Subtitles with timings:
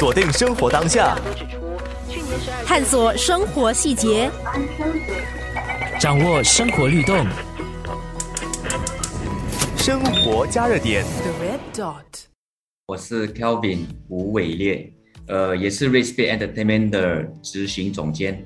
[0.00, 1.14] 锁定生活当下，
[2.64, 4.30] 探索生活细节，
[6.00, 7.26] 掌握生活律动，
[9.76, 11.04] 生活加热点。
[11.04, 12.22] The Red Dot，
[12.86, 14.90] 我是 Kelvin 吴伟烈，
[15.26, 18.42] 呃，也是 Respect Entertainment 的执行总监。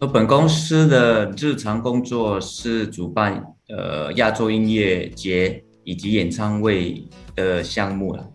[0.00, 8.26] 而本公司的日常工作是主办呃亚洲音乐节以及演唱会的项目了。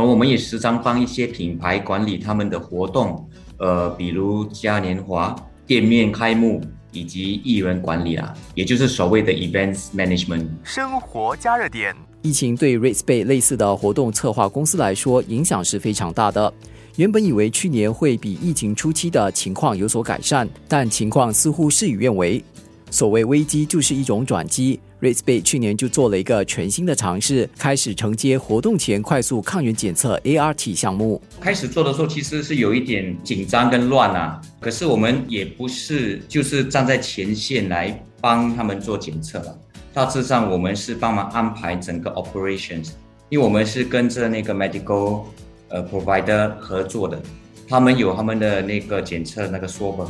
[0.00, 5.36] 然后我们也时常帮一些品牌管理他们的活动，呃，比如嘉年华、
[5.66, 6.58] 店面开幕
[6.90, 10.46] 以及艺人管理啊，也就是所谓的 events management。
[10.64, 11.94] 生活加热点。
[12.22, 16.50] 疫情对 r a c e b a y 类似的活动策划公司来说影响是非常大的。
[16.96, 22.42] 原本以为去年会比疫情初期的情况有所改善，但情况似乎事与愿违。
[22.90, 24.80] 所谓危机就是一种转机。
[25.00, 31.20] R a c e b a y 去年就做了一个全新的尝试，开始承接活动前快速抗原检测 ART 项目。
[31.40, 39.58] 开始做的时候其实是有一点紧张跟乱啊，可是我们也不是就是站在前线来帮他们做检测了。
[39.94, 42.90] 大致上我们是帮忙安排整个 operations，
[43.30, 45.22] 因为我们是跟着那个 medical
[45.68, 47.20] 呃 provider 合作的，
[47.66, 50.06] 他们有他们的那个检测那个 swab。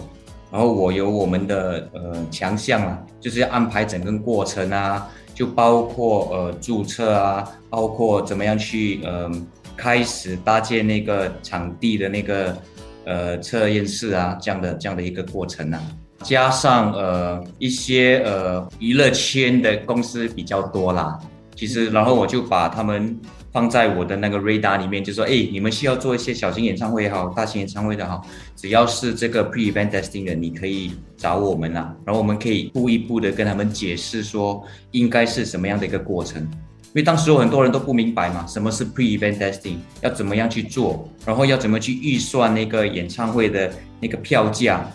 [0.50, 9.30] 然后我有我们的呃强项啊，就是要安排整个过程啊，就包括呃注册啊，包括怎么样去呃
[9.76, 12.56] 开始搭建那个场地的那个
[13.04, 15.80] 呃测验室啊，这样的这样的一个过程啊，
[16.22, 21.18] 加上呃一些呃娱乐圈的公司比较多啦，
[21.54, 23.18] 其实然后我就把他们。
[23.52, 44.88] 放在我的那个 radar 里面，就说，哎，你们需要做一些小型演唱会也好，大型演唱会的好，只要是这个 pre-event testing 的，你可以找我们啊，然后我们可以一步一步的跟他们解释说，应该是什么样的一个过程，因为当时有很多人都不明白嘛，什么是 pre-event testing，要怎么样去做，然后要怎么去预算那个演唱会的那个票价。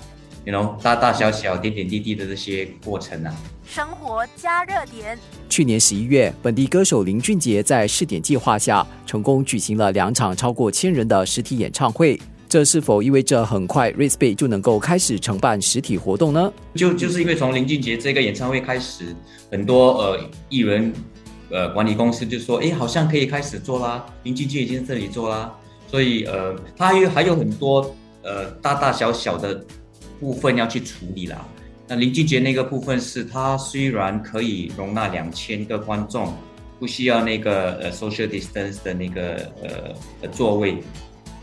[0.45, 3.35] You know 大大小小点点滴滴的这些过程啊。
[3.67, 5.17] 生活加热点。
[5.49, 12.19] 去年十一月，本地歌手林俊杰在试点计划下，成功举行了两场超过千人的实体演唱会。
[12.47, 16.53] 这是否意味着很快 r c e b a y 就能够开始承办实体活动呢？
[16.75, 19.15] 就就是因为从林俊杰这个演唱会开始，
[19.51, 20.93] 很多呃艺人
[21.49, 24.05] 呃管理公司就说，哎，好像可以开始做啦。
[24.23, 25.51] 林俊杰已经在这里做啦，
[25.89, 29.65] 所以呃，他还有还有很多呃大大小小的。
[30.19, 31.45] 部分要去处理啦。
[31.87, 36.33] 那林俊杰那个部分是，他虽然可以容纳两千个观众，
[36.79, 40.79] 不需要那个呃 social distance 的那个呃座位，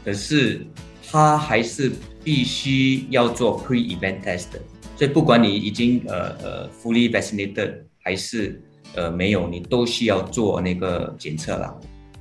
[0.05, 0.67] 可是
[1.09, 1.93] 他还是
[2.25, 4.49] 必须要做 pre-event test。
[4.97, 8.61] 所以不管你已经呃呃 fully vaccinated 还是
[8.97, 11.79] 呃没有，你都需要做那个检测了。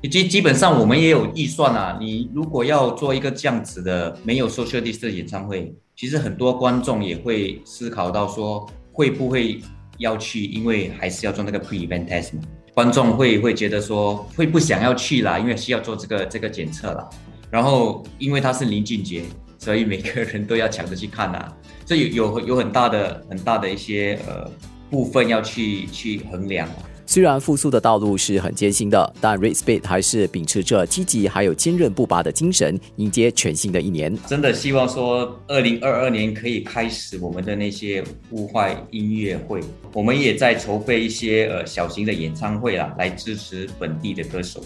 [0.10, 5.74] 基基本上我们也有预算啊，你如果要做一个这样子的没有 social distance 演唱会。
[6.02, 9.62] 其实很多观众也会思考到说，会不会
[10.00, 10.46] 要去？
[10.46, 12.42] 因为还是要做那个 pre-vent test 嘛。
[12.74, 17.08] 观众会会觉得说，会不想要去啦，因为需要做这个这个检测啦。
[17.52, 19.22] 然后因为他是林俊杰，
[19.60, 21.54] 所以每个人都要抢着去看呐。
[21.86, 24.50] 这有有有很大的很大的一些呃
[24.90, 26.68] 部分要去去衡量。
[27.12, 34.18] 虽然复苏的道路是很艰辛的，但 r a c e b a t 还是秉持着积极还有坚韧不拔的精神，迎接全新的一年。
[34.26, 39.60] 真的希望说，二零二二年可以开始我们的那些户外音乐会。
[39.92, 44.64] 我们也在筹备一些呃小型的演唱会啦，来支持本地的歌手。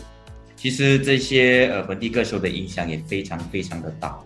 [0.55, 4.19] 其实这些呃本地歌手的影响也非常非常的大。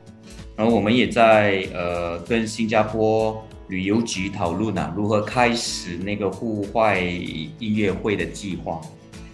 [0.57, 3.41] 然后我们也在呃跟新加坡。
[3.69, 8.81] 旅游局讨论啊，如何开始那个户外音乐会的计划？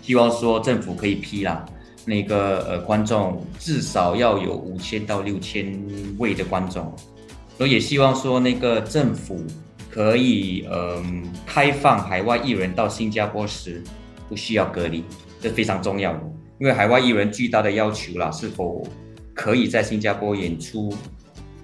[0.02, 1.66] 希望说政府可以批啦，
[2.06, 5.82] 那个呃观众至少要有五千到六千
[6.20, 6.94] 位的观众，
[7.58, 9.42] 所以也希望说那个政府
[9.90, 13.82] 可以嗯开放海外艺人到新加坡时
[14.30, 15.04] 不需要隔离，
[15.40, 16.12] 这非常重要，
[16.60, 18.86] 因为海外艺人巨大的要求啦，是否
[19.34, 20.94] 可以在新加坡演出？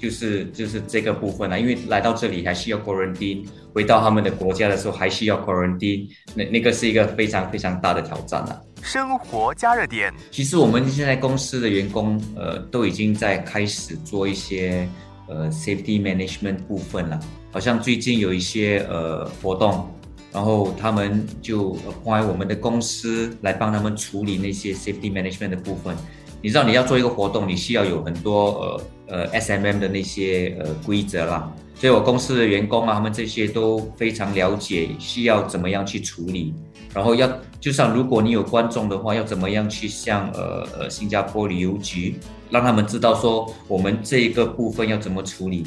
[0.01, 8.61] 就是就是这个部分了，因为来到这里还需要 quarantine，回到他们的国家的时候还需要 quarantine，那那个是一个非常非常大的挑战了。
[8.81, 14.89] 生活加热点，其实我们现在公司的员工呃都已经在开始做一些
[15.29, 17.19] 呃 safety management 部分了，
[17.51, 19.87] 好像最近有一些呃活动，
[20.33, 25.95] 然后他们就 apply 我们的公司来帮他们处理那些 safety management 的部分。
[26.41, 36.53] 你知道你要做一个活动，你需要有很多呃呃 S M M 的那些呃规则啦，所以我公司的员工啊，他们这些都非常了解需要怎么样去处理，
[36.93, 42.15] 然后要就像如果你有观众的话，要怎么样去向呃呃新加坡旅游局
[42.51, 45.65] 让他们知道说我们这一个部分要怎么处理。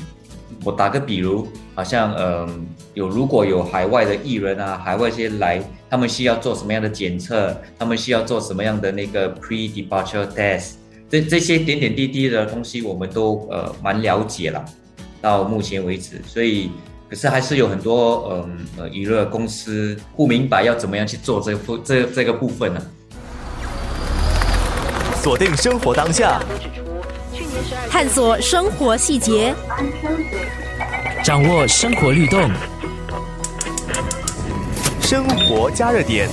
[0.63, 5.61] 我打个比如，好像嗯有如果有海外的艺人啊，海外这些来，
[5.91, 10.75] 他们需要做什么样的检测，他们需要做什么样的那个 pre departure test，
[11.11, 14.65] 这这些点点滴滴的东西，我们都呃蛮了解了。
[15.21, 16.71] 到目前为止，所以
[17.09, 22.83] 可是还是有很多嗯呃娱乐公司不明白要怎么样去做这部这这个部分呢？
[25.25, 26.39] 锁定生活当下，
[27.91, 29.55] 探索生活细节，
[31.25, 32.51] 掌握生活律动，
[35.01, 36.29] 生活加热点。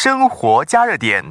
[0.00, 1.24] 生活加热点。